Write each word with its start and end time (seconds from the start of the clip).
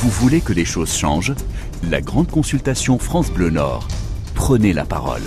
Vous 0.00 0.10
voulez 0.10 0.40
que 0.40 0.52
les 0.52 0.64
choses 0.64 0.94
changent? 0.94 1.34
La 1.90 2.00
grande 2.00 2.30
consultation 2.30 3.00
France 3.00 3.32
Bleu 3.32 3.50
Nord. 3.50 3.88
Prenez 4.36 4.72
la 4.72 4.84
parole. 4.84 5.22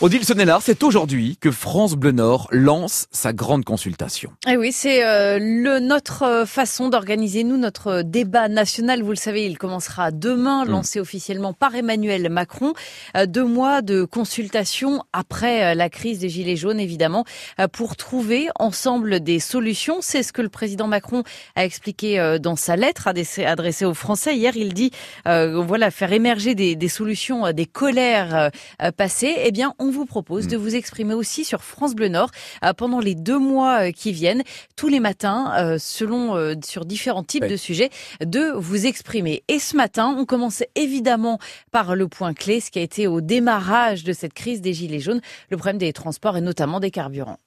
Odile 0.00 0.24
Sonnellard, 0.24 0.62
c'est 0.62 0.84
aujourd'hui 0.84 1.38
que 1.40 1.50
France 1.50 1.94
Bleu 1.96 2.12
Nord 2.12 2.46
lance 2.52 3.08
sa 3.10 3.32
grande 3.32 3.64
consultation. 3.64 4.30
Eh 4.48 4.56
oui, 4.56 4.70
c'est 4.70 5.04
euh, 5.04 5.40
le 5.40 5.80
notre 5.80 6.22
euh, 6.22 6.46
façon 6.46 6.88
d'organiser 6.88 7.42
nous 7.42 7.56
notre 7.56 8.02
débat 8.02 8.48
national. 8.48 9.02
Vous 9.02 9.10
le 9.10 9.16
savez, 9.16 9.44
il 9.44 9.58
commencera 9.58 10.12
demain, 10.12 10.64
mm. 10.64 10.68
lancé 10.68 11.00
officiellement 11.00 11.52
par 11.52 11.74
Emmanuel 11.74 12.30
Macron. 12.30 12.74
Euh, 13.16 13.26
deux 13.26 13.42
mois 13.42 13.82
de 13.82 14.04
consultation 14.04 15.02
après 15.12 15.74
la 15.74 15.90
crise 15.90 16.20
des 16.20 16.28
gilets 16.28 16.54
jaunes, 16.54 16.78
évidemment, 16.78 17.24
pour 17.72 17.96
trouver 17.96 18.50
ensemble 18.56 19.18
des 19.18 19.40
solutions. 19.40 19.96
C'est 20.00 20.22
ce 20.22 20.32
que 20.32 20.42
le 20.42 20.48
président 20.48 20.86
Macron 20.86 21.24
a 21.56 21.64
expliqué 21.64 22.38
dans 22.40 22.54
sa 22.54 22.76
lettre 22.76 23.08
adressée 23.08 23.84
aux 23.84 23.94
Français 23.94 24.36
hier. 24.36 24.56
Il 24.56 24.74
dit, 24.74 24.92
voilà, 25.24 25.90
faire 25.90 26.12
émerger 26.12 26.54
des, 26.54 26.76
des 26.76 26.88
solutions, 26.88 27.50
des 27.52 27.66
colères 27.66 28.50
passées. 28.96 29.34
Eh 29.38 29.50
bien, 29.50 29.74
on 29.78 29.87
vous 29.90 30.06
propose 30.06 30.46
de 30.46 30.56
mm. 30.56 30.60
vous 30.60 30.74
exprimer 30.74 31.14
aussi 31.14 31.44
sur 31.44 31.62
France 31.62 31.94
Bleu 31.94 32.08
Nord 32.08 32.30
euh, 32.64 32.72
pendant 32.72 33.00
les 33.00 33.14
deux 33.14 33.38
mois 33.38 33.88
euh, 33.88 33.90
qui 33.92 34.12
viennent, 34.12 34.42
tous 34.76 34.88
les 34.88 35.00
matins, 35.00 35.52
euh, 35.56 35.78
selon 35.78 36.18
sur 36.64 36.84
différents 36.84 37.24
types 37.24 37.46
de 37.46 37.56
sujets, 37.56 37.90
de 38.24 38.52
vous 38.56 38.86
exprimer. 38.86 39.42
Et 39.48 39.58
ce 39.58 39.76
matin, 39.76 40.14
on 40.18 40.24
commence 40.24 40.62
évidemment 40.74 41.38
par 41.70 41.96
le 41.96 42.08
point 42.08 42.34
clé, 42.34 42.60
ce 42.60 42.70
qui 42.70 42.78
a 42.78 42.82
été 42.82 43.06
au 43.06 43.20
démarrage 43.20 44.04
de 44.04 44.12
cette 44.12 44.34
crise 44.34 44.60
des 44.60 44.72
gilets 44.72 45.00
jaunes, 45.00 45.20
le 45.50 45.56
problème 45.56 45.78
des 45.78 45.92
transports 45.92 46.36
et 46.36 46.40
notamment 46.40 46.80
des 46.80 46.90
carburants. 46.90 47.38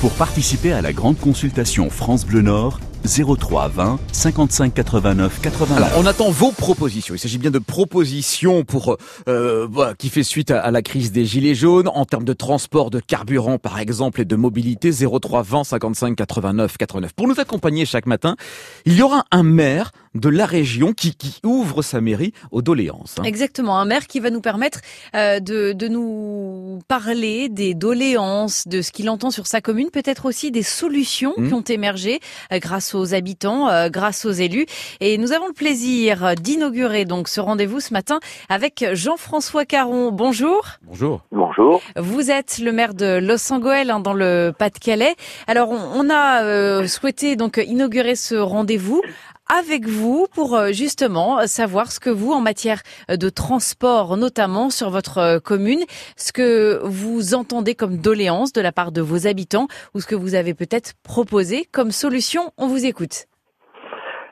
Pour 0.00 0.12
participer 0.12 0.72
à 0.72 0.82
la 0.82 0.92
grande 0.92 1.18
consultation 1.18 1.88
France 1.88 2.26
Bleu 2.26 2.42
Nord, 2.42 2.80
03 3.06 3.68
20 3.68 3.98
55 4.12 4.74
89 4.74 5.40
89. 5.40 5.78
Alors, 5.78 5.98
on 5.98 6.06
attend 6.06 6.30
vos 6.30 6.52
propositions. 6.52 7.14
Il 7.14 7.18
s'agit 7.18 7.38
bien 7.38 7.50
de 7.50 7.58
propositions 7.58 8.64
pour 8.64 8.96
euh, 9.28 9.66
voilà, 9.70 9.94
qui 9.94 10.08
fait 10.08 10.22
suite 10.22 10.50
à, 10.50 10.70
la 10.70 10.82
crise 10.82 11.12
des 11.12 11.24
gilets 11.24 11.54
jaunes 11.54 11.88
en 11.88 12.04
termes 12.04 12.24
de 12.24 12.32
transport, 12.32 12.90
de 12.90 13.00
carburant 13.00 13.58
par 13.58 13.78
exemple 13.78 14.20
et 14.20 14.24
de 14.24 14.36
mobilité. 14.36 14.90
03 14.92 15.42
20 15.42 15.64
55 15.64 16.16
89 16.16 16.76
89. 16.78 17.12
Pour 17.14 17.28
nous 17.28 17.40
accompagner 17.40 17.86
chaque 17.86 18.06
matin, 18.06 18.36
il 18.84 18.94
y 18.94 19.02
aura 19.02 19.24
un 19.30 19.42
maire 19.42 19.92
de 20.14 20.28
la 20.28 20.46
région 20.46 20.92
qui, 20.92 21.14
qui 21.14 21.40
ouvre 21.44 21.82
sa 21.82 22.00
mairie 22.00 22.32
aux 22.50 22.62
doléances. 22.62 23.16
Hein. 23.18 23.22
Exactement, 23.24 23.78
un 23.78 23.84
maire 23.84 24.06
qui 24.06 24.20
va 24.20 24.30
nous 24.30 24.40
permettre 24.40 24.80
euh, 25.14 25.40
de, 25.40 25.72
de 25.72 25.88
nous 25.88 26.80
parler 26.88 27.48
des 27.48 27.74
doléances, 27.74 28.68
de 28.68 28.82
ce 28.82 28.92
qu'il 28.92 29.08
entend 29.08 29.30
sur 29.30 29.46
sa 29.46 29.60
commune, 29.60 29.90
peut-être 29.90 30.26
aussi 30.26 30.50
des 30.50 30.62
solutions 30.62 31.34
mmh. 31.36 31.48
qui 31.48 31.54
ont 31.54 31.62
émergé 31.62 32.20
euh, 32.52 32.58
grâce 32.58 32.94
aux 32.94 33.14
habitants, 33.14 33.68
euh, 33.68 33.88
grâce 33.88 34.24
aux 34.24 34.32
élus. 34.32 34.66
Et 35.00 35.18
nous 35.18 35.32
avons 35.32 35.46
le 35.46 35.52
plaisir 35.52 36.34
d'inaugurer 36.36 37.04
donc 37.04 37.28
ce 37.28 37.40
rendez-vous 37.40 37.80
ce 37.80 37.92
matin 37.92 38.20
avec 38.48 38.84
Jean-François 38.92 39.64
Caron. 39.64 40.12
Bonjour. 40.12 40.66
Bonjour. 40.82 41.22
Bonjour. 41.32 41.80
Vous 41.96 42.30
êtes 42.30 42.58
le 42.58 42.72
maire 42.72 42.94
de 42.94 43.18
Los 43.18 43.52
Angeles 43.52 43.88
hein, 43.90 44.00
dans 44.00 44.14
le 44.14 44.52
Pas-de-Calais. 44.56 45.14
Alors 45.46 45.70
on, 45.70 46.06
on 46.06 46.10
a 46.10 46.86
souhaité 46.86 47.36
donc 47.36 47.62
inaugurer 47.64 48.16
ce 48.16 48.34
rendez-vous 48.34 49.02
avec 49.50 49.86
vous 49.86 50.26
pour 50.34 50.54
euh, 50.54 50.72
justement 50.72 51.46
savoir 51.46 51.92
ce 51.92 52.00
que 52.00 52.10
vous, 52.10 52.32
en 52.32 52.40
matière 52.40 52.82
de 53.08 53.28
transport, 53.28 54.16
notamment 54.16 54.70
sur 54.70 54.90
votre 54.90 55.18
euh, 55.18 55.38
commune, 55.40 55.82
ce 56.16 56.32
que 56.32 56.80
vous 56.84 57.34
entendez 57.34 57.74
comme 57.74 57.98
doléance 57.98 58.52
de 58.52 58.60
la 58.60 58.72
part 58.72 58.92
de 58.92 59.00
vos 59.00 59.26
habitants 59.26 59.66
ou 59.94 60.00
ce 60.00 60.06
que 60.06 60.14
vous 60.14 60.34
avez 60.34 60.54
peut-être 60.54 60.94
proposé 61.02 61.66
comme 61.72 61.90
solution. 61.90 62.52
On 62.58 62.66
vous 62.66 62.86
écoute. 62.86 63.26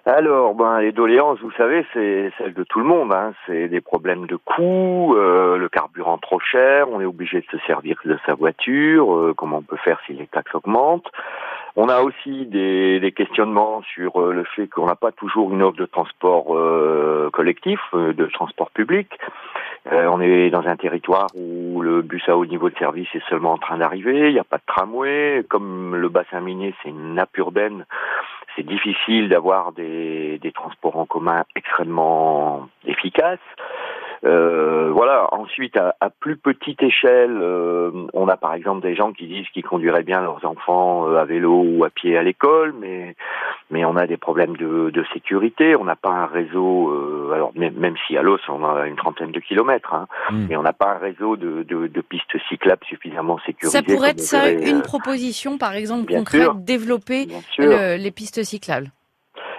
Alors, 0.06 0.54
ben, 0.54 0.80
les 0.80 0.92
doléances, 0.92 1.38
vous 1.40 1.52
savez, 1.52 1.84
c'est 1.92 2.32
celle 2.38 2.54
de 2.54 2.64
tout 2.64 2.78
le 2.78 2.86
monde. 2.86 3.12
Hein. 3.12 3.34
C'est 3.46 3.68
des 3.68 3.82
problèmes 3.82 4.26
de 4.26 4.36
coût, 4.36 5.14
euh, 5.14 5.58
le 5.58 5.68
carburant 5.68 6.16
trop 6.16 6.40
cher, 6.40 6.88
on 6.90 7.00
est 7.00 7.04
obligé 7.04 7.40
de 7.40 7.58
se 7.58 7.64
servir 7.66 7.96
de 8.04 8.18
sa 8.24 8.34
voiture, 8.34 9.34
comment 9.36 9.58
on 9.58 9.62
peut 9.62 9.76
faire 9.76 10.00
si 10.06 10.14
les 10.14 10.26
taxes 10.26 10.54
augmentent. 10.54 11.10
On 11.76 11.88
a 11.88 12.00
aussi 12.00 12.46
des, 12.46 13.12
questionnements 13.16 13.82
sur 13.82 14.20
euh, 14.20 14.32
le 14.32 14.44
fait 14.44 14.66
qu'on 14.68 14.86
n'a 14.86 14.94
pas 14.94 15.12
toujours 15.12 15.52
une 15.52 15.62
offre 15.62 15.76
de 15.76 15.86
transport 15.86 16.56
euh, 16.56 17.28
collectif, 17.32 17.80
euh, 17.94 18.12
de 18.12 18.26
transport 18.26 18.70
public. 18.70 19.08
on 19.90 20.20
est 20.20 20.50
dans 20.50 20.66
un 20.66 20.76
territoire 20.76 21.26
où 21.34 21.80
le 21.80 22.02
bus 22.02 22.28
à 22.28 22.36
haut 22.36 22.46
niveau 22.46 22.70
de 22.70 22.76
service 22.78 23.08
est 23.14 23.28
seulement 23.28 23.52
en 23.52 23.58
train 23.58 23.78
d'arriver, 23.78 24.28
il 24.28 24.32
n'y 24.32 24.38
a 24.38 24.44
pas 24.44 24.58
de 24.58 24.62
tramway. 24.66 25.44
Comme 25.48 25.96
le 25.96 26.08
bassin 26.08 26.40
minier, 26.40 26.74
c'est 26.82 26.90
une 26.90 27.14
nappe 27.14 27.36
urbaine, 27.38 27.84
c'est 28.54 28.66
difficile 28.66 29.28
d'avoir 29.28 29.72
des 29.72 30.52
transports 30.54 30.96
en 30.96 31.06
commun 31.06 31.44
extrêmement 31.56 32.68
efficaces. 32.86 33.38
Euh, 34.24 34.90
voilà. 34.92 35.28
Ensuite, 35.32 35.76
à, 35.76 36.10
plus 36.10 36.36
petite 36.36 36.82
échelle, 36.82 37.38
euh, 37.40 37.90
on 38.12 38.28
a 38.28 38.36
par 38.36 38.54
exemple 38.54 38.82
des 38.82 38.94
gens 38.94 39.12
qui 39.12 39.26
disent 39.26 39.48
qu'ils 39.48 39.64
conduiraient 39.64 40.02
bien 40.02 40.20
leurs 40.20 40.44
enfants 40.44 41.08
euh, 41.08 41.16
à 41.16 41.24
vélo 41.24 41.64
ou 41.66 41.84
à 41.84 41.90
pied 41.90 42.16
à 42.18 42.22
l'école, 42.22 42.74
mais 42.78 43.14
mais 43.70 43.84
on 43.84 43.96
a 43.96 44.06
des 44.06 44.16
problèmes 44.16 44.56
de, 44.56 44.90
de 44.90 45.04
sécurité. 45.12 45.76
On 45.76 45.84
n'a 45.84 45.96
pas 45.96 46.10
un 46.10 46.26
réseau. 46.26 47.32
alors 47.32 47.52
même, 47.54 47.74
même, 47.74 47.94
si 48.06 48.16
à 48.16 48.22
Los 48.22 48.38
on 48.48 48.64
a 48.64 48.86
une 48.86 48.96
trentaine 48.96 49.32
de 49.32 49.40
kilomètres, 49.40 49.94
hein, 49.94 50.06
hmm. 50.30 50.46
mais 50.48 50.56
on 50.56 50.62
n'a 50.62 50.72
pas 50.72 50.94
un 50.94 50.98
réseau 50.98 51.36
de, 51.36 51.62
de, 51.62 51.86
de, 51.86 52.00
pistes 52.00 52.36
cyclables 52.48 52.84
suffisamment 52.86 53.38
sécurisées. 53.46 53.76
Ça 53.76 53.82
pourrait 53.82 54.10
être 54.10 54.20
ça 54.20 54.50
une 54.50 54.82
proposition, 54.82 55.56
par 55.56 55.74
exemple 55.74 56.12
concrète, 56.12 56.64
développer 56.64 57.28
les 57.58 58.10
pistes 58.10 58.42
cyclables. 58.42 58.90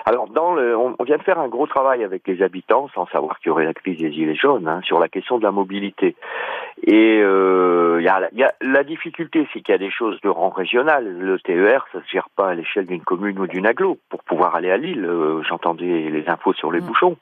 Alors, 0.05 0.27
dans 0.27 0.53
le, 0.53 0.75
on, 0.75 0.95
vient 1.03 1.17
de 1.17 1.23
faire 1.23 1.39
un 1.39 1.47
gros 1.47 1.67
travail 1.67 2.03
avec 2.03 2.27
les 2.27 2.41
habitants, 2.41 2.89
sans 2.93 3.05
savoir 3.07 3.39
qu'il 3.39 3.49
y 3.49 3.51
aurait 3.51 3.65
la 3.65 3.73
crise 3.73 3.99
des 3.99 4.11
gilets 4.11 4.35
jaunes, 4.35 4.67
hein, 4.67 4.81
sur 4.83 4.99
la 4.99 5.07
question 5.07 5.37
de 5.37 5.43
la 5.43 5.51
mobilité. 5.51 6.15
Et 6.83 7.19
euh, 7.21 8.01
y 8.01 8.07
a, 8.07 8.29
y 8.33 8.43
a, 8.43 8.53
la 8.61 8.83
difficulté, 8.83 9.47
c'est 9.53 9.61
qu'il 9.61 9.73
y 9.73 9.75
a 9.75 9.79
des 9.79 9.91
choses 9.91 10.19
de 10.21 10.29
rang 10.29 10.49
régional. 10.49 11.05
Le 11.05 11.39
TER, 11.39 11.85
ça 11.91 11.99
se 12.01 12.11
gère 12.11 12.29
pas 12.35 12.49
à 12.49 12.53
l'échelle 12.55 12.87
d'une 12.87 13.03
commune 13.03 13.37
ou 13.39 13.47
d'une 13.47 13.67
aglo. 13.67 13.97
Pour 14.09 14.23
pouvoir 14.23 14.55
aller 14.55 14.71
à 14.71 14.77
Lille, 14.77 15.05
euh, 15.05 15.43
j'entendais 15.43 16.09
les 16.09 16.27
infos 16.27 16.53
sur 16.53 16.71
les 16.71 16.81
mm. 16.81 16.85
bouchons. 16.85 17.17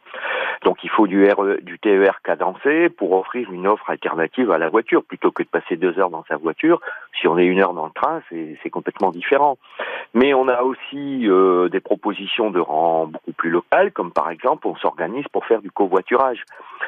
Donc, 0.63 0.83
il 0.83 0.89
faut 0.89 1.07
du, 1.07 1.29
RE, 1.29 1.57
du 1.61 1.79
TER 1.79 2.21
cadencé 2.23 2.89
pour 2.89 3.13
offrir 3.13 3.51
une 3.51 3.67
offre 3.67 3.89
alternative 3.89 4.51
à 4.51 4.57
la 4.57 4.69
voiture, 4.69 5.03
plutôt 5.03 5.31
que 5.31 5.43
de 5.43 5.47
passer 5.47 5.75
deux 5.75 5.97
heures 5.99 6.09
dans 6.09 6.25
sa 6.27 6.37
voiture. 6.37 6.81
Si 7.19 7.27
on 7.27 7.37
est 7.37 7.45
une 7.45 7.59
heure 7.59 7.73
dans 7.73 7.85
le 7.85 7.91
train, 7.91 8.21
c'est 8.29 8.69
complètement 8.69 9.11
différent. 9.11 9.57
Mais 10.13 10.33
on 10.33 10.47
a 10.47 10.63
aussi 10.63 11.27
euh, 11.27 11.69
des 11.69 11.79
propositions 11.79 12.51
de 12.51 12.59
rang 12.59 13.07
beaucoup 13.07 13.31
plus 13.33 13.49
local, 13.49 13.91
comme 13.91 14.11
par 14.11 14.29
exemple 14.29 14.67
on 14.67 14.75
s'organise 14.75 15.25
pour 15.31 15.45
faire 15.45 15.61
du 15.61 15.71
covoiturage. 15.71 16.43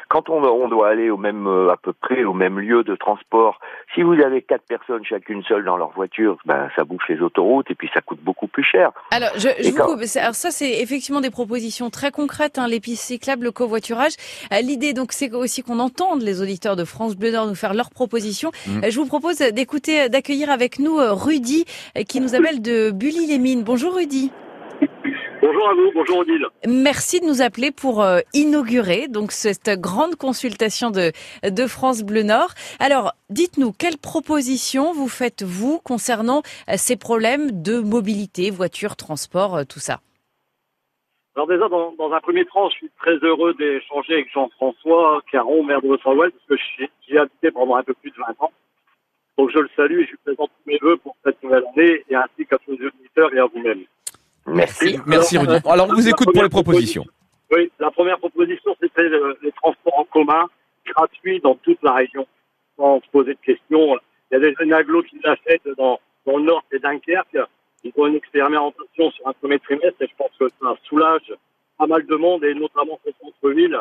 Quand 0.08 0.30
on, 0.30 0.44
on 0.44 0.68
doit 0.68 0.90
aller 0.90 1.10
au 1.10 1.18
même 1.18 1.48
à 1.48 1.78
peu 1.78 1.94
près 1.94 2.24
au 2.24 2.34
même 2.34 2.60
lieu 2.60 2.84
de 2.84 2.96
transport, 2.96 3.60
si 3.94 4.02
vous 4.02 4.14
avez 4.14 4.42
quatre 4.42 4.66
personnes 4.66 5.06
chacune 5.06 5.44
seule 5.44 5.64
dans 5.64 5.78
leur 5.78 5.92
voiture, 5.92 6.38
ben 6.46 6.70
ça 6.76 6.84
bouffe 6.84 7.08
les 7.10 7.22
autoroutes 7.22 7.70
et 7.70 7.76
puis 7.76 7.90
ça 7.94 8.02
coûte 8.02 8.20
beaucoup 8.22 8.48
plus 8.48 8.64
cher. 8.64 8.92
Alors, 9.12 9.30
je, 9.36 9.50
je 9.60 9.72
vous 9.72 10.20
alors 10.20 10.36
ça 10.36 10.52
c'est 10.52 10.82
effectivement 10.82 11.22
des 11.22 11.30
propositions 11.30 11.90
très 11.90 12.12
concrètes, 12.12 12.58
hein, 12.58 12.68
les 12.68 12.80
pistes 12.80 13.04
cyclables, 13.04 13.44
le 13.44 13.52
covoiturage. 13.62 14.14
Euh, 14.54 14.62
l'idée 14.62 14.94
donc 14.94 15.10
c'est 15.12 15.32
aussi 15.34 15.62
qu'on 15.66 15.80
entende 15.80 16.22
les 16.30 16.42
auditeurs 16.44 16.76
de 16.76 16.86
France 16.94 17.14
Bleu 17.16 17.32
Nord 17.32 17.48
nous 17.48 17.60
faire 17.66 17.76
leurs 17.82 17.92
propositions. 17.92 18.52
Mmh. 18.52 18.84
Euh, 18.84 18.90
je 18.92 18.98
vous 19.00 19.10
propose 19.16 19.38
d'écouter, 19.60 20.10
d'accueillir 20.10 20.50
avec 20.50 20.80
nous 20.80 20.98
euh, 20.98 21.14
Rudy 21.14 21.66
qui 22.10 22.18
nous 22.24 22.34
appelle 22.36 22.62
de 22.62 22.92
Bully-les-Mines. 22.92 23.64
Bonjour 23.64 23.94
Rudy. 23.96 24.32
Bonjour 25.42 25.70
à 25.70 25.74
vous, 25.74 25.92
bonjour 25.94 26.18
Odile. 26.20 26.46
Merci 26.68 27.20
de 27.20 27.26
nous 27.26 27.42
appeler 27.42 27.72
pour 27.72 28.02
euh, 28.02 28.20
inaugurer 28.34 29.08
donc 29.08 29.32
cette 29.32 29.70
grande 29.70 30.16
consultation 30.16 30.92
de, 30.92 31.12
de 31.44 31.68
France 31.68 32.04
Bleu 32.04 32.24
Nord. 32.24 32.54
Alors, 32.80 33.14
dites-nous, 33.30 33.72
quelles 33.72 33.98
propositions 33.98 34.94
vous 34.94 35.08
faites-vous 35.08 35.80
concernant 35.84 36.42
euh, 36.70 36.76
ces 36.78 36.96
problèmes 36.96 37.62
de 37.62 37.80
mobilité, 37.80 38.52
voiture, 38.52 38.96
transport, 38.96 39.58
euh, 39.58 39.64
tout 39.64 39.80
ça? 39.80 40.00
Alors 41.36 41.48
déjà, 41.48 41.70
dans, 41.70 41.94
dans, 41.94 42.12
un 42.12 42.20
premier 42.20 42.46
temps, 42.46 42.70
je 42.70 42.76
suis 42.76 42.92
très 43.00 43.16
heureux 43.18 43.54
d'échanger 43.54 44.14
avec 44.14 44.32
Jean-François 44.34 45.22
Caron, 45.32 45.64
maire 45.64 45.82
de 45.82 45.88
Los-Angeles, 45.88 46.32
parce 46.32 46.60
que 46.60 46.88
j'y 47.08 47.16
ai 47.16 47.20
habité 47.20 47.52
pendant 47.52 47.76
un 47.76 47.84
peu 47.84 47.94
plus 47.94 48.12
de 48.12 48.18
20 48.18 48.46
ans. 48.46 48.52
Donc 49.38 49.50
je 49.54 49.60
le 49.60 49.70
salue 49.76 50.02
et 50.02 50.06
je 50.06 50.10
lui 50.12 50.18
présente 50.26 50.50
tous 50.50 50.70
mes 50.70 50.78
voeux 50.82 50.98
pour 50.98 51.16
cette 51.24 51.42
nouvelle 51.42 51.64
année, 51.74 52.04
et 52.10 52.16
ainsi 52.16 52.46
qu'à 52.46 52.58
tous 52.58 52.78
les 52.78 52.86
auditeurs 52.86 53.34
et 53.34 53.40
à 53.40 53.46
vous-même. 53.46 53.84
Merci. 54.46 55.00
Merci 55.06 55.38
Rudy. 55.38 55.56
Alors 55.66 55.88
on 55.90 55.94
vous 55.94 56.10
écoute 56.10 56.34
pour 56.34 56.44
les 56.44 56.50
propositions. 56.50 57.06
Oui, 57.52 57.72
la 57.80 57.92
première 57.92 58.18
proposition, 58.18 58.76
c'était 58.82 59.10
les 59.42 59.52
transports 59.54 60.00
en 60.00 60.06
commun 60.06 60.48
gratuits 60.86 61.40
dans 61.40 61.56
toute 61.56 61.82
la 61.82 61.94
région, 61.94 62.28
sans 62.78 63.00
se 63.02 63.10
poser 63.10 63.36
de 63.36 63.40
questions. 63.40 63.98
Il 64.32 64.34
y 64.34 64.38
a 64.38 64.40
des 64.40 64.54
jeunes 64.60 64.74
agglos 64.74 65.04
qui 65.04 65.20
l'achètent 65.24 65.68
dans, 65.78 66.00
dans 66.26 66.38
le 66.38 66.44
nord 66.44 66.64
et 66.72 66.80
Dunkerque. 66.80 67.38
Ont 67.98 68.08
une 68.08 68.16
expérimentation 68.16 69.12
sur 69.12 69.28
un 69.28 69.34
premier 69.34 69.60
trimestre 69.60 70.02
et 70.02 70.08
je 70.08 70.16
pense 70.16 70.32
que 70.40 70.48
ça 70.62 70.76
soulage 70.84 71.34
pas 71.78 71.88
mal 71.88 72.06
de 72.06 72.16
monde 72.16 72.44
et 72.44 72.54
notamment 72.54 73.00
ce 73.06 73.12
centre-ville 73.22 73.80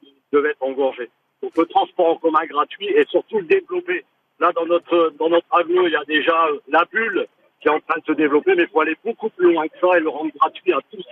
qui 0.00 0.14
devait 0.32 0.50
être 0.50 0.62
engorgé. 0.62 1.10
Donc 1.42 1.56
le 1.56 1.66
transport 1.66 2.06
en 2.06 2.16
commun 2.16 2.44
gratuit 2.48 2.88
et 2.88 3.04
surtout 3.10 3.38
le 3.38 3.44
développer. 3.44 4.04
Là, 4.40 4.52
dans 4.56 4.66
notre, 4.66 5.12
dans 5.18 5.28
notre 5.28 5.46
il 5.68 5.92
y 5.92 5.96
a 5.96 6.04
déjà 6.04 6.34
la 6.68 6.84
bulle 6.90 7.26
qui 7.60 7.68
est 7.68 7.70
en 7.70 7.80
train 7.80 8.00
de 8.00 8.04
se 8.06 8.12
développer, 8.12 8.54
mais 8.56 8.64
il 8.64 8.68
faut 8.68 8.80
aller 8.80 8.96
beaucoup 9.04 9.28
plus 9.28 9.52
loin 9.52 9.66
que 9.68 9.74
ça 9.80 9.96
et 9.96 10.00
le 10.00 10.08
rendre 10.08 10.30
gratuit 10.34 10.72
à 10.72 10.78
tous. 10.90 11.04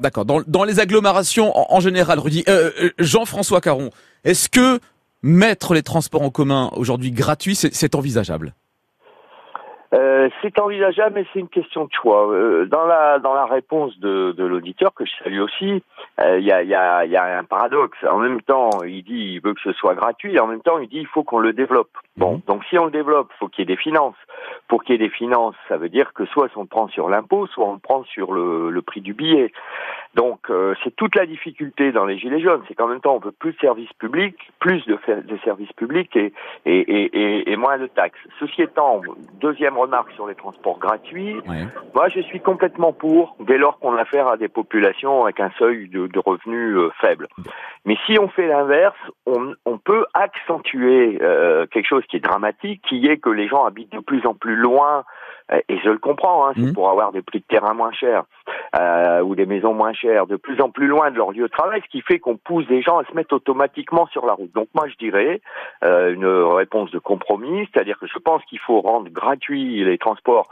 D'accord. 0.00 0.24
Dans, 0.24 0.40
dans 0.46 0.64
les 0.64 0.80
agglomérations 0.80 1.52
en, 1.54 1.80
général, 1.80 2.18
Rudy, 2.18 2.44
euh, 2.48 2.70
euh, 2.80 2.90
Jean-François 2.98 3.60
Caron, 3.60 3.90
est-ce 4.24 4.48
que 4.48 4.80
mettre 5.22 5.74
les 5.74 5.82
transports 5.82 6.22
en 6.22 6.30
commun 6.30 6.70
aujourd'hui 6.76 7.10
gratuits, 7.10 7.54
c'est 7.54 7.94
envisageable? 7.94 8.54
Euh, 9.94 10.28
c'est 10.42 10.58
envisageable, 10.58 11.14
mais 11.14 11.26
c'est 11.32 11.38
une 11.38 11.48
question 11.48 11.84
de 11.84 11.90
choix. 11.92 12.28
Euh, 12.32 12.66
dans 12.66 12.84
la 12.84 13.18
dans 13.20 13.34
la 13.34 13.46
réponse 13.46 13.98
de, 14.00 14.32
de 14.32 14.44
l'auditeur 14.44 14.92
que 14.92 15.04
je 15.04 15.12
salue 15.22 15.40
aussi, 15.40 15.82
euh, 16.20 16.38
il 16.38 16.44
y, 16.44 16.50
a, 16.50 16.62
y, 16.62 16.74
a, 16.74 17.04
y, 17.06 17.16
a, 17.16 17.38
un 17.38 17.44
paradoxe. 17.44 17.98
En 18.08 18.18
même 18.18 18.40
temps, 18.42 18.70
il 18.84 19.04
dit 19.04 19.34
il 19.34 19.40
veut 19.40 19.54
que 19.54 19.60
ce 19.60 19.72
soit 19.72 19.94
gratuit, 19.94 20.34
et 20.34 20.40
en 20.40 20.48
même 20.48 20.62
temps, 20.62 20.78
il 20.78 20.88
dit 20.88 20.98
il 20.98 21.06
faut 21.06 21.22
qu'on 21.22 21.38
le 21.38 21.52
développe. 21.52 21.90
Bon, 22.16 22.40
donc 22.46 22.64
si 22.64 22.78
on 22.78 22.86
le 22.86 22.90
développe, 22.90 23.30
faut 23.38 23.48
qu'il 23.48 23.62
y 23.62 23.72
ait 23.72 23.76
des 23.76 23.80
finances. 23.80 24.16
Pour 24.68 24.82
qu'il 24.82 24.94
y 24.94 24.96
ait 24.96 25.08
des 25.08 25.14
finances, 25.14 25.54
ça 25.68 25.76
veut 25.76 25.88
dire 25.88 26.12
que 26.12 26.26
soit 26.26 26.48
on 26.56 26.62
le 26.62 26.66
prend 26.66 26.88
sur 26.88 27.08
l'impôt, 27.08 27.46
soit 27.46 27.66
on 27.66 27.74
le 27.74 27.78
prend 27.78 28.02
sur 28.04 28.32
le, 28.32 28.70
le 28.70 28.82
prix 28.82 29.00
du 29.00 29.14
billet. 29.14 29.52
Donc 30.14 30.50
c'est 30.82 30.94
toute 30.94 31.16
la 31.16 31.26
difficulté 31.26 31.90
dans 31.90 32.04
les 32.04 32.18
gilets 32.18 32.40
jaunes, 32.40 32.62
c'est 32.68 32.74
qu'en 32.74 32.86
même 32.86 33.00
temps 33.00 33.16
on 33.16 33.18
veut 33.18 33.32
plus 33.32 33.52
de 33.52 33.58
services 33.58 33.92
publics, 33.98 34.52
plus 34.60 34.84
de, 34.86 34.96
de 35.22 35.36
services 35.44 35.72
publics 35.72 36.14
et, 36.14 36.32
et, 36.66 36.78
et, 36.78 37.52
et, 37.52 37.56
moins 37.56 37.78
de 37.78 37.86
taxes. 37.86 38.20
Ceci 38.38 38.62
étant, 38.62 39.00
deuxième 39.40 39.76
remarque 39.76 40.12
sur 40.12 40.26
les 40.26 40.34
transports 40.34 40.78
gratuits. 40.78 41.36
Moi, 41.94 42.08
je 42.08 42.20
suis 42.20 42.40
complètement 42.40 42.92
pour, 42.92 43.36
dès 43.40 43.58
lors 43.58 43.78
qu'on 43.78 43.96
a 43.96 44.04
affaire 44.04 44.28
à 44.28 44.36
des 44.36 44.48
populations 44.48 45.24
avec 45.24 45.40
un 45.40 45.50
seuil 45.58 45.88
de, 45.88 46.18
revenus 46.18 46.76
euh, 46.76 46.90
faible. 47.00 47.26
Mais 47.86 47.96
si 48.06 48.18
on 48.18 48.28
fait 48.28 48.46
l'inverse, 48.46 48.96
on, 49.26 49.54
on, 49.64 49.78
peut 49.78 50.04
accentuer 50.14 51.18
euh, 51.22 51.66
quelque 51.66 51.86
chose 51.86 52.04
qui 52.08 52.16
est 52.16 52.20
dramatique, 52.20 52.82
qui 52.86 53.06
est 53.06 53.16
que 53.16 53.30
les 53.30 53.48
gens 53.48 53.64
habitent 53.64 53.92
de 53.92 54.00
plus 54.00 54.24
en 54.26 54.34
plus 54.34 54.56
loin 54.56 55.04
euh, 55.43 55.43
et 55.68 55.78
je 55.78 55.90
le 55.90 55.98
comprends, 55.98 56.46
hein, 56.46 56.52
c'est 56.54 56.62
mmh. 56.62 56.72
pour 56.72 56.88
avoir 56.90 57.12
des 57.12 57.20
prix 57.20 57.40
de 57.40 57.44
terrain 57.44 57.74
moins 57.74 57.92
chers 57.92 58.24
euh, 58.78 59.20
ou 59.20 59.34
des 59.34 59.44
maisons 59.44 59.74
moins 59.74 59.92
chères, 59.92 60.26
de 60.26 60.36
plus 60.36 60.60
en 60.60 60.70
plus 60.70 60.86
loin 60.86 61.10
de 61.10 61.16
leur 61.16 61.32
lieu 61.32 61.42
de 61.42 61.48
travail, 61.48 61.82
ce 61.84 61.90
qui 61.90 62.00
fait 62.00 62.18
qu'on 62.18 62.36
pousse 62.36 62.66
des 62.66 62.80
gens 62.80 62.98
à 62.98 63.04
se 63.04 63.14
mettre 63.14 63.34
automatiquement 63.34 64.06
sur 64.06 64.24
la 64.24 64.32
route. 64.32 64.52
Donc 64.54 64.68
moi 64.74 64.88
je 64.88 64.96
dirais 64.96 65.42
euh, 65.84 66.14
une 66.14 66.26
réponse 66.26 66.90
de 66.92 66.98
compromis, 66.98 67.68
c'est-à-dire 67.72 67.98
que 67.98 68.06
je 68.06 68.18
pense 68.18 68.42
qu'il 68.46 68.58
faut 68.58 68.80
rendre 68.80 69.10
gratuits 69.10 69.84
les 69.84 69.98
transports 69.98 70.48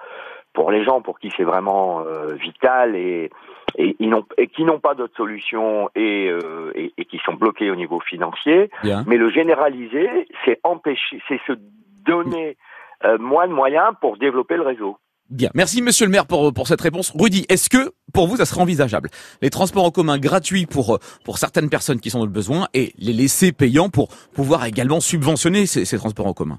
pour 0.52 0.70
les 0.70 0.84
gens 0.84 1.00
pour 1.00 1.18
qui 1.18 1.32
c'est 1.36 1.44
vraiment 1.44 2.00
euh, 2.00 2.34
vital 2.34 2.94
et, 2.94 3.30
et, 3.78 3.96
et 4.36 4.46
qui 4.48 4.64
n'ont 4.64 4.80
pas 4.80 4.94
d'autre 4.94 5.16
solution 5.16 5.88
et, 5.94 6.28
euh, 6.28 6.72
et, 6.74 6.92
et, 6.98 7.04
qui 7.06 7.18
sont 7.24 7.32
bloqués 7.32 7.70
au 7.70 7.76
niveau 7.76 8.00
financier. 8.00 8.70
Mais 9.06 9.16
le 9.16 9.30
généraliser, 9.30 10.28
c'est 10.44 10.60
empêcher, 10.62 11.22
c'est 11.28 11.40
se 11.46 11.54
donner 12.04 12.56
euh, 13.04 13.18
moins 13.18 13.48
de 13.48 13.52
moyens 13.52 13.92
pour 14.00 14.16
développer 14.18 14.56
le 14.56 14.62
réseau. 14.62 14.96
Bien, 15.30 15.48
merci 15.54 15.80
Monsieur 15.80 16.04
le 16.04 16.12
maire 16.12 16.26
pour, 16.26 16.52
pour 16.52 16.66
cette 16.66 16.80
réponse. 16.80 17.12
Rudy, 17.18 17.46
est-ce 17.48 17.70
que 17.70 17.92
pour 18.12 18.26
vous 18.26 18.36
ça 18.36 18.44
serait 18.44 18.60
envisageable? 18.60 19.08
Les 19.40 19.50
transports 19.50 19.84
en 19.84 19.90
commun 19.90 20.18
gratuits 20.18 20.66
pour, 20.66 20.98
pour 21.24 21.38
certaines 21.38 21.70
personnes 21.70 22.00
qui 22.00 22.10
sont 22.10 22.18
dans 22.18 22.26
le 22.26 22.30
besoin 22.30 22.66
et 22.74 22.92
les 22.98 23.12
laisser 23.12 23.52
payants 23.52 23.88
pour 23.88 24.08
pouvoir 24.34 24.66
également 24.66 25.00
subventionner 25.00 25.64
ces, 25.66 25.84
ces 25.84 25.96
transports 25.96 26.26
en 26.26 26.34
commun? 26.34 26.58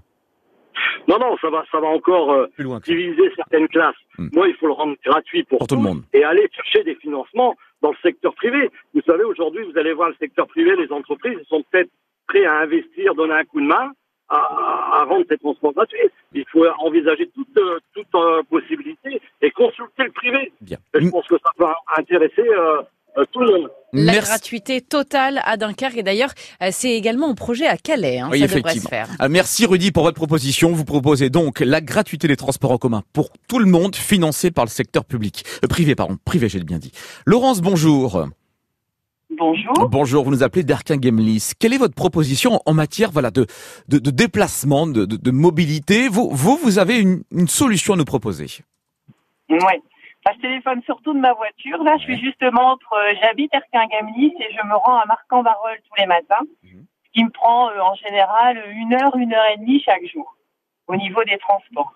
Non, 1.07 1.19
non, 1.19 1.35
ça 1.41 1.49
va, 1.49 1.63
ça 1.71 1.79
va 1.79 1.87
encore 1.87 2.31
euh, 2.31 2.47
diviser 2.85 3.31
certaines 3.35 3.67
classes. 3.67 3.95
Hmm. 4.17 4.29
Moi, 4.33 4.47
il 4.47 4.55
faut 4.55 4.67
le 4.67 4.73
rendre 4.73 4.95
gratuit 5.05 5.43
pour, 5.43 5.67
tout 5.67 5.75
le 5.75 5.81
monde 5.81 6.03
et 6.13 6.23
aller 6.23 6.49
chercher 6.55 6.83
des 6.83 6.95
financements 6.95 7.55
dans 7.81 7.91
le 7.91 7.97
secteur 8.01 8.33
privé. 8.35 8.71
Vous 8.93 9.01
savez, 9.05 9.23
aujourd'hui, 9.23 9.63
vous 9.69 9.77
allez 9.77 9.93
voir 9.93 10.09
le 10.09 10.15
secteur 10.19 10.47
privé, 10.47 10.75
les 10.75 10.91
entreprises, 10.91 11.37
ils 11.39 11.47
sont 11.47 11.63
peut-être 11.69 11.89
prêts 12.27 12.45
à 12.45 12.59
investir, 12.59 13.15
donner 13.15 13.33
un 13.33 13.43
coup 13.43 13.59
de 13.59 13.67
main 13.67 13.91
à, 14.29 15.05
rendre 15.07 15.25
ces 15.29 15.37
transports 15.37 15.73
gratuits. 15.73 15.97
Il 16.33 16.45
faut 16.51 16.65
envisager 16.79 17.29
toute, 17.33 17.57
euh, 17.57 17.79
toute 17.93 18.07
euh, 18.15 18.41
possibilité 18.49 19.21
et 19.41 19.51
consulter 19.51 20.03
le 20.03 20.11
privé. 20.11 20.51
Bien. 20.61 20.77
je 20.93 21.09
pense 21.09 21.27
que 21.27 21.35
ça 21.43 21.51
va 21.57 21.75
intéresser 21.97 22.41
euh, 22.41 23.25
tout 23.31 23.41
le 23.41 23.59
monde. 23.59 23.69
La 23.91 24.13
gratuité 24.19 24.81
totale 24.81 25.39
à 25.45 25.55
Dunkerque 25.55 25.97
et 25.97 26.03
d'ailleurs 26.03 26.31
c'est 26.71 26.93
également 26.93 27.29
un 27.29 27.35
projet 27.35 27.67
à 27.67 27.77
Calais, 27.77 28.19
hein, 28.19 28.29
ça 28.31 28.47
devrait 28.47 28.73
se 28.73 28.87
faire. 28.87 29.07
Merci 29.29 29.67
Rudy 29.67 29.91
pour 29.91 30.03
votre 30.03 30.15
proposition. 30.15 30.71
Vous 30.71 30.85
proposez 30.85 31.29
donc 31.29 31.59
la 31.59 31.79
gratuité 31.79 32.27
des 32.27 32.35
transports 32.35 32.71
en 32.71 32.77
commun 32.79 33.03
pour 33.13 33.29
tout 33.47 33.59
le 33.59 33.67
monde, 33.67 33.95
financé 33.95 34.49
par 34.49 34.65
le 34.65 34.71
secteur 34.71 35.05
public, 35.05 35.43
privé 35.69 35.93
pardon, 35.93 36.17
privé 36.25 36.49
j'ai 36.49 36.59
bien 36.63 36.79
dit. 36.79 36.91
Laurence, 37.27 37.61
bonjour. 37.61 38.25
Bonjour. 39.37 39.89
Bonjour, 39.89 40.23
vous 40.23 40.31
nous 40.31 40.43
appelez 40.43 40.63
d'Arquin 40.63 40.97
Gamelis. 40.97 41.53
Quelle 41.59 41.73
est 41.73 41.77
votre 41.77 41.95
proposition 41.95 42.59
en 42.65 42.73
matière 42.73 43.11
voilà, 43.11 43.31
de, 43.31 43.45
de, 43.87 43.99
de 43.99 44.11
déplacement, 44.11 44.85
de, 44.87 45.05
de, 45.05 45.17
de, 45.17 45.31
mobilité? 45.31 46.07
Vous, 46.07 46.29
vous, 46.31 46.57
vous 46.57 46.79
avez 46.79 46.99
une, 46.99 47.23
une, 47.31 47.47
solution 47.47 47.93
à 47.93 47.97
nous 47.97 48.05
proposer 48.05 48.47
Oui. 49.49 49.57
je 50.27 50.41
téléphone 50.41 50.81
surtout 50.85 51.13
de 51.13 51.19
ma 51.19 51.33
voiture. 51.33 51.83
Là, 51.83 51.97
je 51.97 52.03
suis 52.03 52.19
justement 52.19 52.71
entre. 52.73 52.93
Euh, 52.93 53.13
j'habite 53.21 53.53
Erquin 53.53 53.85
Gamelis 53.87 54.33
et 54.39 54.53
je 54.53 54.67
me 54.67 54.75
rends 54.75 54.97
à 54.97 55.05
Marc-en-Barœul 55.05 55.77
tous 55.87 55.95
les 55.99 56.05
matins, 56.05 56.43
mhm. 56.63 56.85
ce 57.05 57.11
qui 57.13 57.23
me 57.23 57.29
prend 57.29 57.69
euh, 57.69 57.79
en 57.79 57.95
général 57.95 58.63
une 58.75 58.93
heure, 58.93 59.15
une 59.15 59.33
heure 59.33 59.45
et 59.53 59.57
demie 59.57 59.81
chaque 59.81 60.05
jour 60.05 60.35
au 60.87 60.95
niveau 60.95 61.23
des 61.23 61.37
transports. 61.37 61.93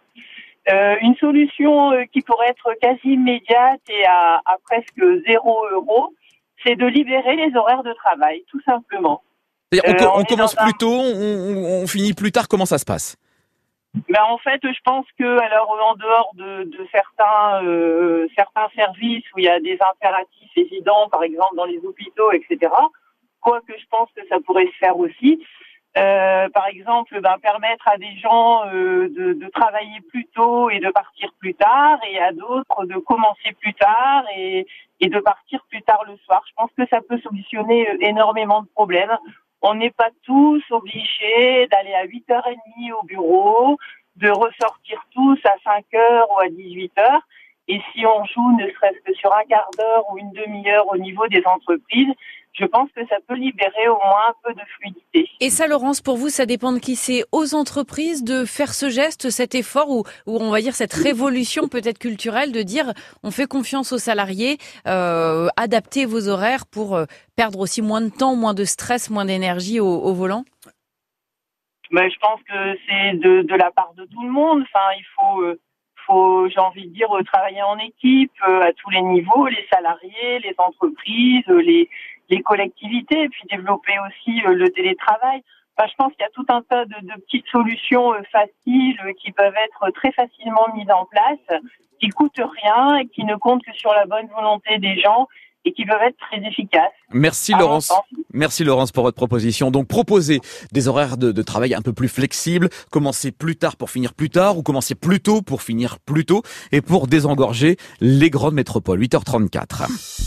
Euh, 0.72 0.96
une 1.02 1.16
solution 1.16 1.92
qui 2.12 2.22
pourrait 2.22 2.50
être 2.50 2.74
quasi 2.82 3.14
immédiate 3.14 3.82
et 3.90 4.06
à, 4.06 4.42
à 4.46 4.58
presque 4.66 5.02
zéro 5.26 5.66
euro, 5.72 6.14
c'est 6.64 6.76
de 6.76 6.86
libérer 6.86 7.36
les 7.36 7.56
horaires 7.56 7.84
de 7.84 7.94
travail, 7.94 8.44
tout 8.50 8.62
simplement. 8.62 9.22
On, 9.74 9.78
euh, 9.78 10.08
on, 10.16 10.24
commence 10.24 10.56
plus 10.56 10.74
tôt, 10.74 10.92
on, 10.92 11.84
on, 11.84 11.88
finit 11.88 12.14
plus 12.14 12.32
tard. 12.32 12.48
Comment 12.48 12.66
ça 12.66 12.78
se 12.78 12.86
passe? 12.86 13.18
Ben 14.10 14.24
en 14.30 14.38
fait, 14.38 14.60
je 14.64 14.80
pense 14.84 15.06
que 15.18 15.40
alors 15.40 15.78
en 15.90 15.96
dehors 15.96 16.32
de, 16.36 16.64
de 16.64 16.88
certains 16.92 17.64
euh, 17.64 18.28
certains 18.38 18.68
services 18.76 19.26
où 19.36 19.40
il 19.40 19.46
y 19.46 19.50
a 19.50 19.60
des 19.60 19.78
impératifs 19.82 20.52
évidents, 20.56 21.10
par 21.10 21.24
exemple 21.24 21.56
dans 21.56 21.66
les 21.66 21.80
hôpitaux, 21.84 22.32
etc. 22.32 22.72
Quoique 23.42 23.74
je 23.78 23.86
pense 23.90 24.10
que 24.16 24.22
ça 24.30 24.38
pourrait 24.46 24.68
se 24.68 24.78
faire 24.78 24.98
aussi. 24.98 25.44
Euh, 25.98 26.48
par 26.50 26.68
exemple, 26.68 27.20
ben, 27.22 27.38
permettre 27.42 27.88
à 27.88 27.98
des 27.98 28.16
gens 28.18 28.68
euh, 28.68 29.10
de, 29.10 29.34
de, 29.34 29.50
travailler 29.50 30.00
plus 30.10 30.26
tôt 30.28 30.70
et 30.70 30.80
de 30.80 30.92
partir 30.92 31.32
plus 31.40 31.56
tard, 31.56 31.98
et 32.08 32.20
à 32.20 32.32
d'autres 32.34 32.86
de 32.86 32.98
commencer 32.98 33.54
plus 33.60 33.74
tard 33.74 34.24
et, 34.36 34.68
et, 35.00 35.10
de 35.10 35.20
partir 35.20 35.60
plus 35.70 35.82
tard 35.82 36.04
le 36.06 36.16
soir. 36.18 36.44
Je 36.48 36.54
pense 36.56 36.70
que 36.78 36.86
ça 36.92 37.02
peut 37.02 37.20
solutionner 37.22 37.90
euh, 37.90 37.98
énormément 38.02 38.62
de 38.62 38.68
problèmes. 38.68 39.18
On 39.64 39.74
n'est 39.74 39.92
pas 39.92 40.10
tous 40.24 40.62
obligés 40.70 41.68
d'aller 41.72 41.96
à 41.96 42.06
8h30 42.06 42.94
au 42.94 43.04
bureau, 43.04 43.78
de 44.18 44.30
ressortir 44.30 45.04
tous 45.16 45.40
à 45.46 45.56
5h 45.66 46.28
ou 46.30 46.40
à 46.40 46.48
18h. 46.48 47.20
Et 47.70 47.82
si 47.92 48.06
on 48.06 48.24
joue 48.26 48.56
ne 48.56 48.70
serait-ce 48.70 49.00
que 49.04 49.14
sur 49.16 49.34
un 49.34 49.44
quart 49.50 49.70
d'heure 49.78 50.04
ou 50.12 50.20
une 50.20 50.32
demi-heure 50.32 50.88
au 50.92 50.98
niveau 50.98 51.28
des 51.28 51.44
entreprises, 51.46 52.14
je 52.60 52.66
pense 52.66 52.90
que 52.92 53.06
ça 53.08 53.18
peut 53.28 53.36
libérer 53.36 53.88
au 53.88 53.98
moins 53.98 54.30
un 54.30 54.34
peu 54.44 54.54
de 54.54 54.62
fluidité. 54.78 55.30
Et 55.40 55.50
ça, 55.50 55.68
Laurence, 55.68 56.02
pour 56.02 56.18
vous, 56.18 56.30
ça 56.30 56.46
dépend 56.46 56.72
de 56.72 56.80
qui 56.80 56.96
C'est 56.96 57.24
aux 57.32 57.54
entreprises 57.54 58.24
de 58.24 58.46
faire 58.46 58.74
ce 58.74 58.90
geste, 58.90 59.30
cet 59.30 59.54
effort, 59.54 59.90
ou, 59.90 60.04
ou 60.26 60.38
on 60.40 60.50
va 60.50 60.62
dire 60.62 60.74
cette 60.74 60.94
révolution 60.94 61.68
peut-être 61.68 62.00
culturelle 62.00 62.52
de 62.52 62.64
dire 62.64 62.94
on 63.24 63.32
fait 63.32 63.48
confiance 63.48 63.92
aux 63.94 64.00
salariés, 64.00 64.58
euh, 64.88 65.48
adaptez 65.56 66.06
vos 66.06 66.28
horaires 66.28 66.66
pour 66.66 66.96
euh, 66.96 67.06
perdre 67.36 67.60
aussi 67.60 67.82
moins 67.82 68.02
de 68.02 68.10
temps, 68.10 68.36
moins 68.36 68.54
de 68.54 68.64
stress, 68.64 69.10
moins 69.10 69.26
d'énergie 69.26 69.80
au, 69.80 69.88
au, 69.88 70.14
volant? 70.14 70.44
Mais 71.92 72.10
je 72.10 72.20
pense 72.20 72.42
que 72.42 72.78
c'est 72.88 73.14
de, 73.20 73.44
de, 73.44 73.56
la 73.56 73.72
part 73.72 73.94
de 73.96 74.06
tout 74.06 74.24
le 74.24 74.32
monde. 74.32 74.64
Enfin, 74.64 74.86
il 74.98 75.06
faut... 75.16 75.42
Euh, 75.42 75.60
faut, 76.06 76.48
j'ai 76.48 76.60
envie 76.60 76.88
de 76.88 76.94
dire, 76.94 77.10
travailler 77.26 77.62
en 77.64 77.78
équipe 77.80 78.32
euh, 78.48 78.62
à 78.62 78.72
tous 78.72 78.90
les 78.92 79.02
niveaux, 79.02 79.46
les 79.48 79.68
salariés, 79.70 80.40
les 80.40 80.56
entreprises, 80.58 81.46
les, 81.48 81.90
les 82.30 82.42
collectivités, 82.42 83.24
et 83.24 83.30
puis 83.30 83.44
développer 83.50 83.94
aussi 84.08 84.42
euh, 84.46 84.54
le 84.54 84.70
télétravail. 84.70 85.44
Enfin, 85.78 85.90
je 85.90 85.96
pense 85.96 86.14
qu'il 86.14 86.22
y 86.22 86.26
a 86.26 86.32
tout 86.34 86.46
un 86.50 86.62
tas 86.64 86.86
de, 86.86 86.96
de 87.02 87.22
petites 87.22 87.48
solutions 87.48 88.14
euh, 88.14 88.22
faciles 88.32 89.00
qui 89.22 89.32
peuvent 89.32 89.54
être 89.66 89.92
très 89.94 90.12
facilement 90.12 90.68
mises 90.76 90.92
en 90.92 91.06
place, 91.06 91.62
qui 92.00 92.10
coûtent 92.10 92.42
rien 92.64 92.98
et 92.98 93.08
qui 93.08 93.24
ne 93.24 93.36
comptent 93.36 93.64
que 93.64 93.74
sur 93.74 93.94
la 93.94 94.06
bonne 94.06 94.28
volonté 94.28 94.78
des 94.80 95.00
gens 95.00 95.28
et 95.68 95.74
qui 95.74 95.86
peuvent 95.86 96.02
être 96.02 96.18
très 96.18 96.40
efficaces. 96.48 96.94
Merci 97.12 97.52
Laurence. 97.54 97.92
Merci 98.34 98.64
Laurence 98.64 98.92
pour 98.92 99.04
votre 99.04 99.18
proposition. 99.18 99.70
Donc 99.70 99.88
proposer 99.88 100.40
des 100.72 100.88
horaires 100.88 101.18
de, 101.18 101.32
de, 101.32 101.42
travail 101.42 101.74
un 101.74 101.82
peu 101.82 101.94
plus 101.94 102.08
flexibles, 102.08 102.70
commencer 102.90 103.32
plus 103.32 103.58
tard 103.58 103.76
pour 103.76 103.90
finir 103.90 104.14
plus 104.14 104.30
tard 104.30 104.58
ou 104.58 104.64
commencer 104.64 104.96
plus 104.96 105.20
tôt 105.20 105.42
pour 105.42 105.62
finir 105.62 106.00
plus 106.00 106.26
tôt 106.26 106.42
et 106.72 106.82
pour 106.82 107.08
désengorger 107.08 107.78
les 108.00 108.30
grandes 108.30 108.56
métropoles. 108.56 109.02
8h34. 109.02 110.27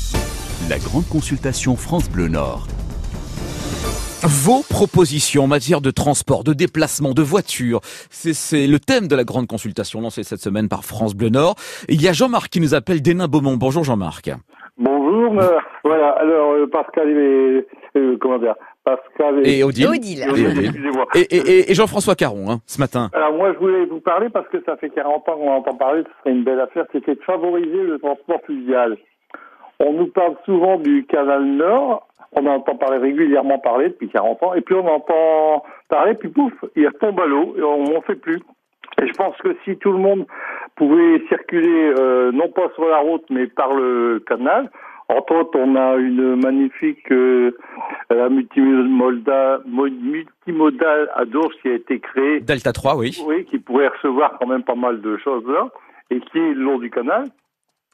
La 0.69 0.79
grande 0.79 1.09
consultation 1.09 1.75
France 1.75 2.11
Bleu 2.11 2.29
Nord. 2.29 2.67
Vos 4.23 4.62
propositions 4.69 5.45
en 5.45 5.47
matière 5.47 5.81
de 5.81 5.90
transport, 5.90 6.45
de 6.45 6.52
déplacement, 6.52 7.14
de 7.14 7.23
voiture, 7.23 7.81
c'est 8.11 8.67
le 8.67 8.79
thème 8.79 9.09
de 9.09 9.17
la 9.17 9.25
grande 9.25 9.47
consultation 9.47 10.02
lancée 10.02 10.23
cette 10.23 10.40
semaine 10.40 10.69
par 10.69 10.85
France 10.85 11.14
Bleu 11.14 11.31
Nord. 11.31 11.55
Il 11.88 12.02
y 12.02 12.09
a 12.09 12.12
Jean-Marc 12.12 12.50
qui 12.50 12.61
nous 12.61 12.75
appelle 12.75 13.00
d'Hénin 13.00 13.26
Beaumont. 13.26 13.57
Bonjour 13.57 13.85
Jean-Marc. 13.85 14.31
Bonjour. 14.76 15.40
Euh, 15.40 15.59
voilà. 15.83 16.11
Alors 16.11 16.52
euh, 16.52 16.67
Pascal 16.67 17.09
et 17.09 17.67
euh, 17.97 18.19
comment 18.21 18.38
dire 18.38 18.55
Pascal 18.85 19.47
et, 19.47 19.64
Odile. 19.64 19.88
Et, 21.14 21.21
et, 21.21 21.71
et, 21.71 21.75
Jean-François 21.75 22.14
Caron, 22.14 22.50
hein, 22.50 22.59
ce 22.67 22.79
matin. 22.79 23.09
Alors 23.14 23.33
moi, 23.33 23.52
je 23.55 23.59
voulais 23.59 23.87
vous 23.87 24.00
parler 24.00 24.29
parce 24.29 24.49
que 24.49 24.62
ça 24.67 24.76
fait 24.76 24.90
40 24.90 25.26
ans 25.29 25.37
qu'on 25.37 25.52
entend 25.52 25.75
parler, 25.75 26.02
ce 26.02 26.11
serait 26.21 26.37
une 26.37 26.45
belle 26.45 26.61
affaire, 26.61 26.85
c'était 26.93 27.14
de 27.14 27.21
favoriser 27.23 27.83
le 27.83 27.99
transport 27.99 28.40
fluvial. 28.45 28.99
On 29.80 29.92
nous 29.94 30.06
parle 30.08 30.37
souvent 30.44 30.76
du 30.76 31.04
canal 31.06 31.44
Nord. 31.44 32.06
On 32.32 32.46
en 32.46 32.56
entend 32.56 32.76
parler 32.76 32.99
régulièrement 32.99 33.58
parler 33.58 33.88
depuis 33.88 34.08
40 34.08 34.42
ans. 34.42 34.54
Et 34.54 34.60
puis 34.60 34.75
on 34.75 34.87
entend 34.87 35.64
parler, 35.88 36.14
puis 36.14 36.28
pouf, 36.28 36.52
il 36.76 36.87
retombe 36.87 37.18
à 37.20 37.26
l'eau 37.26 37.54
et 37.58 37.62
on 37.62 37.84
n'en 37.84 38.00
fait 38.02 38.14
plus. 38.14 38.40
Et 39.02 39.06
je 39.06 39.12
pense 39.14 39.37
que 39.38 39.56
si 39.64 39.76
tout 39.78 39.92
le 39.92 39.99
monde 39.99 40.26
pouvait 40.76 41.22
circuler, 41.28 41.94
euh, 41.99 42.30
non 42.32 42.49
pas 42.49 42.68
sur 42.75 42.88
la 42.88 42.99
route, 42.99 43.25
mais 43.30 43.46
par 43.46 43.75
le 43.75 44.22
canal, 44.26 44.70
entre 45.08 45.34
autres, 45.34 45.58
on 45.58 45.75
a 45.75 45.96
une 45.96 46.37
magnifique 46.37 47.10
euh, 47.10 47.50
multimodale, 48.10 49.62
multimodale 49.66 51.10
à 51.14 51.25
Dours 51.25 51.52
qui 51.60 51.68
a 51.68 51.75
été 51.75 51.99
créée. 51.99 52.40
Delta 52.40 52.72
3, 52.72 52.96
oui. 52.96 53.20
Oui, 53.26 53.44
qui 53.46 53.58
pourrait 53.58 53.88
recevoir 53.88 54.38
quand 54.38 54.46
même 54.46 54.62
pas 54.62 54.76
mal 54.76 55.00
de 55.00 55.16
choses 55.16 55.44
là, 55.49 55.68
et 56.10 56.20
qui 56.20 56.38
est 56.38 56.54
le 56.54 56.62
long 56.62 56.78
du 56.78 56.90
canal. 56.90 57.25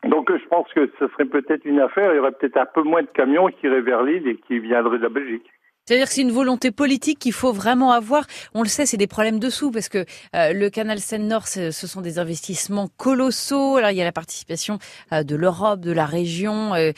Donc 0.04 0.30
je 0.30 0.46
pense 0.48 0.68
que 0.72 0.90
ce 0.98 1.08
serait 1.08 1.24
peut-être 1.24 1.64
une 1.64 1.80
affaire, 1.80 2.12
il 2.12 2.16
y 2.16 2.20
aurait 2.20 2.32
peut-être 2.32 2.58
un 2.58 2.66
peu 2.66 2.82
moins 2.82 3.02
de 3.02 3.08
camions 3.08 3.48
qui 3.48 3.66
iraient 3.66 3.80
vers 3.80 4.02
l'île 4.02 4.28
et 4.28 4.36
qui 4.36 4.58
viendraient 4.58 4.98
de 4.98 5.02
la 5.02 5.08
Belgique. 5.08 5.50
C'est-à-dire 5.88 6.08
que 6.08 6.14
c'est 6.14 6.22
une 6.22 6.32
volonté 6.32 6.72
politique 6.72 7.20
qu'il 7.20 7.32
faut 7.32 7.52
vraiment 7.52 7.92
avoir. 7.92 8.26
On 8.54 8.62
le 8.62 8.68
sait, 8.68 8.86
c'est 8.86 8.96
des 8.96 9.06
problèmes 9.06 9.38
de 9.38 9.48
sous 9.48 9.70
parce 9.70 9.88
que 9.88 10.04
euh, 10.34 10.52
le 10.52 10.68
canal 10.68 10.98
Seine-Nord, 10.98 11.46
ce 11.46 11.70
sont 11.70 12.00
des 12.00 12.18
investissements 12.18 12.88
colossaux. 12.96 13.76
Alors 13.76 13.90
il 13.90 13.96
y 13.96 14.00
a 14.00 14.04
la 14.04 14.10
participation 14.10 14.80
euh, 15.12 15.22
de 15.22 15.36
l'Europe, 15.36 15.80
de 15.80 15.92
la 15.92 16.04
région. 16.04 16.74
Euh, 16.74 16.90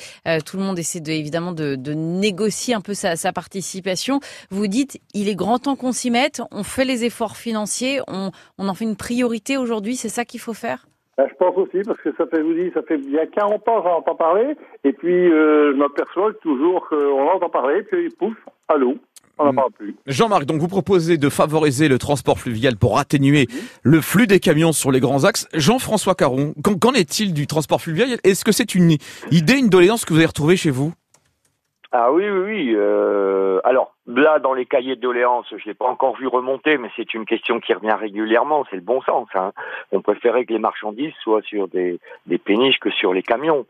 tout 0.47 0.57
le 0.57 0.63
monde 0.63 0.79
essaie 0.79 1.01
de, 1.01 1.13
évidemment 1.13 1.53
de, 1.53 1.75
de 1.75 1.93
négocier 1.93 2.73
un 2.73 2.81
peu 2.81 2.95
sa, 2.95 3.17
sa, 3.17 3.31
participation. 3.31 4.21
Vous 4.51 4.69
dites, 4.69 4.99
il 5.13 5.29
est 5.29 5.35
grand 5.35 5.59
temps 5.59 5.77
qu'on 5.77 5.93
s'y 5.93 6.11
mette. 6.11 6.41
On 6.51 6.63
fait 6.63 6.87
les 6.87 7.05
efforts 7.05 7.37
financiers. 7.37 8.01
On, 8.09 8.31
on 8.57 8.69
en 8.69 8.75
fait 8.75 8.87
une 8.87 8.97
priorité 8.97 9.59
aujourd'hui. 9.59 9.97
C'est 9.97 10.09
ça 10.09 10.25
qu'il 10.25 10.41
faut 10.41 10.55
faire? 10.55 10.87
Ben, 11.19 11.27
je 11.29 11.35
pense 11.35 11.57
aussi, 11.57 11.83
parce 11.85 12.01
que 12.01 12.11
ça 12.17 12.27
fait, 12.27 12.37
je 12.37 12.43
vous 12.43 12.55
dis, 12.55 12.71
ça 12.73 12.81
fait 12.83 12.97
bien 12.97 13.27
40 13.27 13.69
ans 13.69 13.83
que 13.83 13.89
j'en 13.89 13.97
entends 13.99 14.15
parler, 14.15 14.55
et 14.85 14.93
puis 14.93 15.29
euh, 15.29 15.73
je 15.73 15.77
m'aperçois 15.77 16.33
toujours 16.35 16.89
qu'on 16.89 17.29
en 17.29 17.35
entend 17.35 17.49
parler, 17.49 17.83
puis 17.83 18.09
pouf, 18.11 18.37
à 18.69 18.77
l'eau. 18.77 18.97
On 19.37 19.47
n'en 19.47 19.55
parle 19.55 19.73
plus. 19.73 19.97
Jean-Marc, 20.07 20.45
donc 20.45 20.61
vous 20.61 20.69
proposez 20.69 21.17
de 21.17 21.29
favoriser 21.29 21.89
le 21.89 21.99
transport 21.99 22.39
fluvial 22.39 22.77
pour 22.77 22.99
atténuer 22.99 23.47
le 23.83 24.01
flux 24.01 24.29
des 24.29 24.39
camions 24.39 24.73
sur 24.73 24.93
les 24.93 25.01
grands 25.01 25.25
axes. 25.25 25.49
Jean-François 25.55 26.15
Caron, 26.15 26.55
qu'en 26.81 26.93
est-il 26.93 27.35
du 27.35 27.49
transport 27.49 27.81
fluvial? 27.81 28.19
Est-ce 28.23 28.45
que 28.45 28.53
c'est 28.53 28.77
une 28.77 28.97
idée, 29.33 29.59
une 29.59 29.69
doléance 29.69 30.05
que 30.05 30.13
vous 30.13 30.19
avez 30.19 30.27
retrouvée 30.27 30.57
chez 30.57 30.71
vous? 30.71 30.93
Ah 31.91 32.13
oui, 32.13 32.29
oui, 32.29 32.41
oui. 32.41 32.75
Euh, 32.77 33.48
là, 34.09 34.39
dans 34.39 34.55
les 34.55 34.67
cahiers 34.67 34.97
de 34.97 35.01
doléances, 35.01 35.47
je 35.57 35.65
l'ai 35.67 35.75
pas 35.75 35.87
encore 35.87 36.17
vu 36.17 36.27
remonter, 36.27 36.79
mais 36.79 36.91
c'est 36.97 37.15
une 37.15 37.27
question 37.27 37.61
qui 37.61 37.73
revient 37.75 37.93
régulièrement. 37.93 38.65
C'est 38.71 38.77
le 38.77 38.83
bon 38.83 39.01
sens. 39.03 39.29
Hein. 39.35 39.53
On 39.93 40.01
préférait 40.01 40.45
que 40.45 40.53
les 40.53 40.59
marchandises 40.59 41.13
soient 41.23 41.43
sur 41.43 41.69
des, 41.69 42.01
des 42.27 42.39
péniches 42.39 42.79
que 42.81 42.91
sur 42.91 43.13
les 43.13 43.23
camions. 43.23 43.67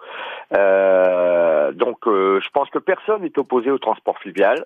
Euh, 0.57 1.73
donc, 1.73 2.07
euh, 2.07 2.41
je 2.41 2.49
pense 2.51 2.71
que 2.71 2.79
personne 2.79 3.23
n'est 3.23 3.39
opposé 3.39 3.71
au 3.71 3.79
transport 3.79 4.19
fluvial. 4.19 4.65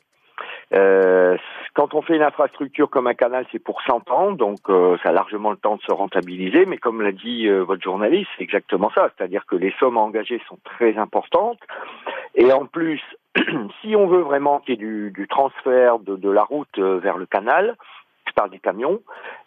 Euh, 0.74 1.36
quand 1.74 1.94
on 1.94 2.02
fait 2.02 2.16
une 2.16 2.22
infrastructure 2.22 2.88
comme 2.88 3.06
un 3.06 3.14
canal, 3.14 3.46
c'est 3.52 3.58
pour 3.58 3.82
100 3.82 4.10
ans, 4.10 4.32
donc 4.32 4.58
euh, 4.68 4.96
ça 5.02 5.10
a 5.10 5.12
largement 5.12 5.50
le 5.50 5.56
temps 5.56 5.76
de 5.76 5.82
se 5.82 5.92
rentabiliser. 5.92 6.66
Mais 6.66 6.78
comme 6.78 7.02
l'a 7.02 7.12
dit 7.12 7.46
euh, 7.46 7.62
votre 7.62 7.82
journaliste, 7.82 8.28
c'est 8.36 8.44
exactement 8.44 8.90
ça. 8.94 9.10
C'est-à-dire 9.16 9.44
que 9.46 9.56
les 9.56 9.72
sommes 9.78 9.98
engagées 9.98 10.40
sont 10.48 10.58
très 10.64 10.96
importantes. 10.96 11.60
Et 12.34 12.50
en 12.52 12.66
plus, 12.66 13.00
si 13.80 13.96
on 13.96 14.06
veut 14.06 14.20
vraiment 14.20 14.60
qu'il 14.60 14.74
y 14.74 14.74
ait 14.74 14.86
du, 14.86 15.10
du 15.10 15.26
transfert 15.28 15.98
de, 15.98 16.16
de, 16.16 16.30
la 16.30 16.44
route 16.44 16.68
euh, 16.78 16.98
vers 16.98 17.16
le 17.16 17.26
canal, 17.26 17.76
je 18.26 18.32
parle 18.32 18.50
des 18.50 18.58
camions, 18.58 19.00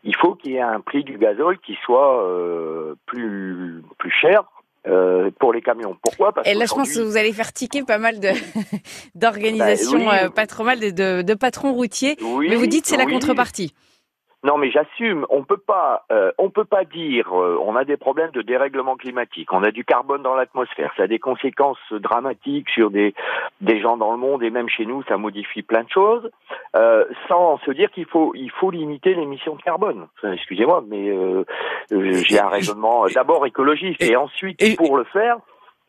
il 0.03 0.15
faut 0.15 0.35
qu'il 0.35 0.53
y 0.53 0.55
ait 0.55 0.61
un 0.61 0.81
prix 0.81 1.03
du 1.03 1.17
gazole 1.17 1.57
qui 1.59 1.77
soit 1.85 2.23
euh, 2.23 2.95
plus 3.05 3.83
plus 3.97 4.11
cher 4.11 4.43
euh, 4.87 5.31
pour 5.39 5.53
les 5.53 5.61
camions. 5.61 5.97
Pourquoi? 6.03 6.31
Parce 6.31 6.47
Et 6.47 6.53
là, 6.53 6.65
je 6.65 6.73
pense 6.73 6.93
que 6.93 7.01
vous 7.01 7.17
allez 7.17 7.33
faire 7.33 7.51
tiquer 7.53 7.83
pas 7.83 7.97
mal 7.97 8.19
d'organisations, 9.15 10.05
bah, 10.05 10.11
oui. 10.11 10.25
euh, 10.25 10.29
pas 10.29 10.45
trop 10.45 10.63
mal 10.63 10.79
de, 10.79 10.89
de, 10.91 11.21
de 11.23 11.33
patrons 11.33 11.73
routiers. 11.73 12.17
Oui, 12.21 12.49
mais 12.49 12.55
vous 12.55 12.67
dites 12.67 12.85
c'est 12.85 12.97
la 12.97 13.05
contrepartie. 13.05 13.73
Non, 14.45 14.59
mais 14.59 14.69
j'assume. 14.69 15.25
On 15.31 15.43
peut 15.43 15.57
pas, 15.57 16.05
euh, 16.11 16.31
on 16.37 16.51
peut 16.51 16.65
pas 16.65 16.83
dire. 16.83 17.33
Euh, 17.33 17.57
on 17.59 17.75
a 17.75 17.83
des 17.83 17.97
problèmes 17.97 18.29
de 18.29 18.43
dérèglement 18.43 18.95
climatique. 18.95 19.51
On 19.51 19.63
a 19.63 19.71
du 19.71 19.83
carbone 19.83 20.21
dans 20.21 20.35
l'atmosphère. 20.35 20.93
Ça 20.95 21.03
a 21.03 21.07
des 21.07 21.17
conséquences 21.17 21.79
dramatiques 21.91 22.69
sur 22.69 22.91
des 22.91 23.15
des 23.61 23.81
gens 23.81 23.97
dans 23.97 24.11
le 24.11 24.19
monde 24.19 24.43
et 24.43 24.51
même 24.51 24.69
chez 24.69 24.85
nous, 24.85 25.01
ça 25.03 25.17
modifie 25.17 25.63
plein 25.63 25.81
de 25.81 25.89
choses. 25.89 26.29
Euh, 26.75 27.05
sans 27.27 27.57
se 27.65 27.71
dire 27.71 27.89
qu'il 27.89 28.05
faut 28.05 28.33
il 28.35 28.51
faut 28.51 28.69
limiter 28.69 29.15
l'émission 29.15 29.55
de 29.55 29.63
carbone. 29.63 30.05
Excusez-moi, 30.23 30.83
mais 30.87 31.09
euh, 31.09 31.43
j'ai 31.89 32.39
un 32.39 32.49
raisonnement 32.49 33.07
d'abord 33.15 33.47
écologiste 33.47 34.03
et, 34.03 34.11
et 34.11 34.15
ensuite 34.15 34.77
pour 34.77 34.95
le 34.95 35.05
faire 35.05 35.37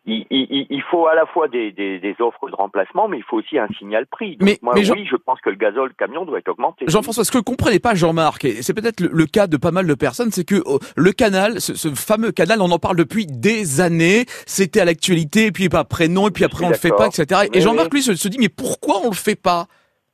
il, 0.07 0.25
il, 0.31 0.67
il, 0.71 0.83
faut 0.83 1.09
à 1.09 1.15
la 1.15 1.27
fois 1.27 1.49
des, 1.49 1.73
des, 1.73 1.99
des, 1.99 2.15
offres 2.21 2.49
de 2.49 2.55
remplacement, 2.55 3.09
mais 3.09 3.19
il 3.19 3.25
faut 3.25 3.39
aussi 3.39 3.59
un 3.59 3.67
signal 3.79 4.07
prix. 4.07 4.37
Donc 4.37 4.49
mais, 4.49 4.59
moi, 4.63 4.75
mais 4.75 4.89
oui, 4.89 5.05
Jean... 5.05 5.11
je 5.11 5.17
pense 5.17 5.41
que 5.41 5.51
le 5.51 5.57
gazole 5.57 5.93
camion 5.95 6.25
doit 6.25 6.39
être 6.39 6.49
augmenté. 6.49 6.85
Jean-François, 6.87 7.25
ce 7.25 7.33
que 7.33 7.39
comprenez 7.39 7.81
pas, 7.81 7.95
Jean-Marc, 7.95 8.45
et 8.45 8.63
c'est 8.63 8.73
peut-être 8.73 9.01
le, 9.01 9.09
le, 9.13 9.27
cas 9.27 9.49
de 9.49 9.57
pas 9.57 9.73
mal 9.73 9.87
de 9.87 9.95
personnes, 9.95 10.31
c'est 10.31 10.45
que 10.45 10.63
oh, 10.65 10.79
le 10.97 11.13
canal, 11.13 11.61
ce, 11.61 11.75
ce, 11.75 11.89
fameux 11.95 12.31
canal, 12.31 12.63
on 12.63 12.71
en 12.71 12.79
parle 12.79 12.97
depuis 12.97 13.27
des 13.27 13.81
années. 13.81 14.27
C'était 14.47 14.81
à 14.81 14.85
l'actualité, 14.85 15.51
puis 15.51 15.69
après 15.73 16.09
non, 16.09 16.29
et 16.29 16.31
puis 16.31 16.45
après 16.45 16.65
on 16.65 16.69
le 16.69 16.77
fait 16.77 16.91
pas, 16.91 17.09
etc. 17.09 17.49
Et 17.53 17.61
Jean-Marc 17.61 17.93
lui 17.93 18.03
se, 18.03 18.15
se 18.15 18.29
dit, 18.29 18.39
mais 18.39 18.49
pourquoi 18.49 19.01
on 19.05 19.09
le 19.09 19.17
fait 19.17 19.41
pas? 19.41 19.67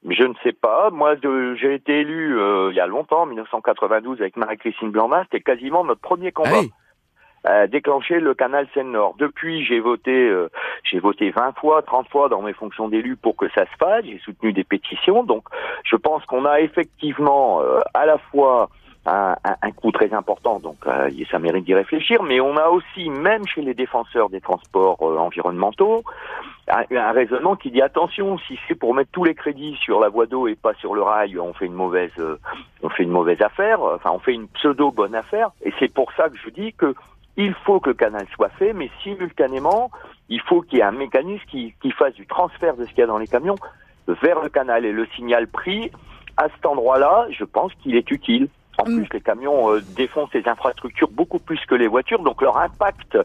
Je 0.08 0.25
ne 0.25 0.34
sais 0.42 0.52
pas. 0.52 0.90
Moi, 0.90 1.14
j'ai 1.61 1.75
été 1.75 2.00
élu 2.00 2.37
euh, 2.37 2.70
il 2.72 2.76
y 2.76 2.80
a 2.80 2.87
longtemps, 2.87 3.22
en 3.22 3.26
1992, 3.26 4.20
avec 4.20 4.37
Marie-Christine 4.37 4.90
Blanc-Main. 4.90 5.22
C'était 5.25 5.42
quasiment 5.42 5.84
notre 5.84 6.00
premier 6.00 6.32
combat. 6.32 6.50
Ah 6.54 6.61
oui 6.62 6.72
euh, 7.46 7.66
déclencher 7.66 8.20
le 8.20 8.34
canal 8.34 8.68
Seine-Nord. 8.72 9.16
Depuis, 9.18 9.64
j'ai 9.64 9.80
voté, 9.80 10.28
euh, 10.28 10.49
j'ai 10.84 11.00
voté 11.00 11.30
20 11.30 11.58
fois, 11.58 11.82
30 11.82 12.08
fois 12.08 12.28
dans 12.28 12.40
mes 12.40 12.52
fonctions 12.52 12.88
d'élu 12.88 13.16
pour 13.16 13.37
que 13.37 13.49
ça 13.50 13.64
se 13.66 13.76
fasse. 13.78 14.04
J'ai 14.04 14.18
soutenu 14.18 14.52
des 14.52 14.62
pétitions. 14.62 15.25
Donc, 15.25 15.44
je 15.84 15.96
pense 15.96 16.25
qu'on 16.26 16.44
a 16.44 16.61
effectivement 16.61 17.61
euh, 17.61 17.80
à 17.94 18.06
la 18.06 18.18
fois 18.18 18.68
un, 19.06 19.34
un, 19.42 19.56
un, 19.61 19.70
coût 19.72 19.90
très 19.90 20.14
important, 20.14 20.61
donc 20.61 20.76
euh, 20.87 21.11
ça 21.28 21.40
mérite 21.40 21.64
d'y 21.64 21.75
réfléchir, 21.75 22.22
mais 22.22 22.38
on 22.40 22.56
a 22.56 22.68
aussi, 22.68 23.11
même 23.11 23.44
chez 23.49 23.61
les 23.61 23.75
défenseurs 23.75 24.30
des 24.30 24.40
transports 24.40 25.02
environnementaux, 25.02 26.04
un, 26.68 26.84
un, 26.96 27.11
raisonnement 27.11 27.56
qui 27.56 27.72
dit 27.72 27.82
attention, 27.82 28.38
si 28.46 28.56
c'est 28.68 28.76
pour 28.76 28.94
mettre 28.94 29.11
tous 29.11 29.25
les 29.25 29.34
crédits 29.34 29.76
sur 29.82 29.99
la 29.99 30.08
voie 30.08 30.26
d'eau 30.26 30.46
et 30.46 30.54
pas 30.54 30.75
sur 30.75 30.94
le 30.94 31.02
rail, 31.02 31.37
on 31.37 31.52
fait 31.52 31.66
une 31.66 31.75
mauvaise, 31.75 32.12
on 32.84 32.88
fait 32.90 33.02
une 33.02 33.11
mauvaise 33.11 33.42
affaire, 33.42 33.82
enfin 33.82 34.12
on 34.12 34.20
fait 34.20 34.34
une 34.34 34.46
pseudo 34.46 34.92
bonne 34.92 35.16
affaire, 35.16 35.50
et 35.64 35.72
c'est 35.80 35.92
pour 35.92 36.12
ça 36.12 36.28
que 36.28 36.37
je 36.37 36.50
dis 36.50 36.72
que 36.72 36.94
il 37.37 37.55
faut 37.65 37.81
que 37.81 37.91
le 37.91 37.95
canal 37.95 38.27
soit 38.35 38.51
fait, 38.51 38.73
mais 38.73 38.91
simultanément, 39.03 39.91
il 40.29 40.41
faut 40.41 40.61
qu'il 40.62 40.79
y 40.79 40.81
ait 40.81 40.85
un 40.85 40.93
mécanisme 40.93 41.45
qui, 41.49 41.75
qui 41.81 41.91
fasse 41.91 42.15
du 42.15 42.27
transfert 42.27 42.77
de 42.77 42.85
ce 42.85 42.91
qu'il 42.91 42.99
y 42.99 43.03
a 43.03 43.07
dans 43.07 43.19
les 43.19 43.27
camions 43.27 43.57
vers 44.07 44.43
le 44.43 44.49
canal. 44.49 44.85
Et 44.85 44.93
le 44.93 45.07
signal 45.17 45.47
pris, 45.47 45.91
à 46.37 46.49
cet 46.49 46.67
endroit-là, 46.67 47.27
je 47.31 47.45
pense 47.45 47.73
qu'il 47.83 47.97
est 47.97 48.11
utile. 48.11 48.49
En 48.79 48.85
plus, 48.85 49.07
les 49.12 49.21
camions 49.21 49.71
euh, 49.71 49.81
défoncent 49.97 50.33
les 50.33 50.49
infrastructures 50.49 51.11
beaucoup 51.11 51.39
plus 51.39 51.61
que 51.67 51.75
les 51.75 51.89
voitures, 51.89 52.23
donc 52.23 52.41
leur 52.41 52.57
impact 52.57 53.19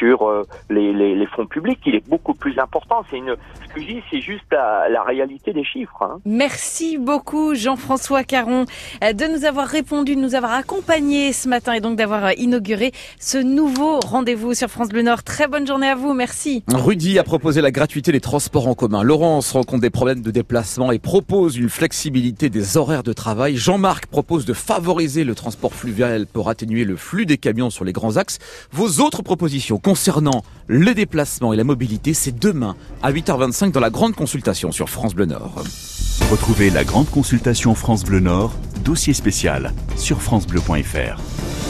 sur 0.00 0.26
euh, 0.26 0.44
les, 0.70 0.92
les, 0.94 1.14
les, 1.14 1.26
fonds 1.26 1.46
publics, 1.46 1.78
il 1.84 1.94
est 1.94 2.08
beaucoup 2.08 2.32
plus 2.32 2.58
important. 2.58 3.04
C'est 3.10 3.18
une, 3.18 3.36
ce 3.68 3.74
que 3.74 3.80
je 3.82 3.86
dis, 3.86 4.02
c'est 4.10 4.20
juste 4.22 4.44
la, 4.50 4.88
la, 4.88 5.02
réalité 5.02 5.52
des 5.52 5.62
chiffres. 5.62 6.02
Hein. 6.02 6.20
Merci 6.24 6.96
beaucoup, 6.96 7.54
Jean-François 7.54 8.24
Caron, 8.24 8.64
euh, 9.04 9.12
de 9.12 9.26
nous 9.26 9.44
avoir 9.44 9.66
répondu, 9.66 10.16
de 10.16 10.20
nous 10.20 10.34
avoir 10.34 10.52
accompagnés 10.52 11.34
ce 11.34 11.48
matin 11.48 11.74
et 11.74 11.80
donc 11.80 11.96
d'avoir 11.96 12.32
inauguré 12.32 12.92
ce 13.18 13.36
nouveau 13.36 14.00
rendez-vous 14.00 14.54
sur 14.54 14.68
France 14.68 14.88
Bleu 14.88 15.02
Nord. 15.02 15.22
Très 15.22 15.48
bonne 15.48 15.66
journée 15.66 15.88
à 15.88 15.96
vous, 15.96 16.14
merci. 16.14 16.64
Rudy 16.72 17.18
a 17.18 17.22
proposé 17.22 17.60
la 17.60 17.70
gratuité 17.70 18.10
des 18.10 18.20
transports 18.20 18.68
en 18.68 18.74
commun. 18.74 19.02
Laurence 19.02 19.52
rencontre 19.52 19.82
des 19.82 19.90
problèmes 19.90 20.22
de 20.22 20.30
déplacement 20.30 20.92
et 20.92 20.98
propose 20.98 21.58
une 21.58 21.68
flexibilité 21.68 22.48
des 22.48 22.78
horaires 22.78 23.02
de 23.02 23.12
travail. 23.12 23.56
Jean-Marc 23.56 24.06
propose 24.06 24.46
de 24.46 24.54
favoriser 24.54 25.24
le 25.24 25.34
transport 25.34 25.74
fluvial 25.74 26.26
pour 26.26 26.48
atténuer 26.48 26.84
le 26.84 26.96
flux 26.96 27.26
des 27.26 27.36
camions 27.36 27.68
sur 27.68 27.84
les 27.84 27.92
grands 27.92 28.16
axes. 28.16 28.38
Vos 28.72 29.00
autres 29.00 29.22
propositions 29.22 29.78
concernant 29.90 30.44
le 30.68 30.94
déplacement 30.94 31.52
et 31.52 31.56
la 31.56 31.64
mobilité, 31.64 32.14
c'est 32.14 32.38
demain 32.38 32.76
à 33.02 33.10
8h25 33.10 33.72
dans 33.72 33.80
la 33.80 33.90
grande 33.90 34.14
consultation 34.14 34.70
sur 34.70 34.88
France 34.88 35.16
Bleu 35.16 35.24
Nord. 35.24 35.64
Retrouvez 36.30 36.70
la 36.70 36.84
grande 36.84 37.10
consultation 37.10 37.74
France 37.74 38.04
Bleu 38.04 38.20
Nord, 38.20 38.54
dossier 38.84 39.14
spécial 39.14 39.72
sur 39.96 40.22
francebleu.fr. 40.22 41.69